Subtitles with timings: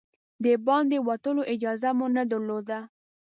[0.43, 2.79] د باندې وتلو اجازه مو نه درلوده.